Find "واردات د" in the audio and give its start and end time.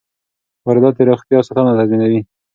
0.65-1.01